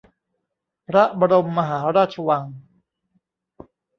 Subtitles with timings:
[0.87, 2.43] พระบรมมหาราชวัง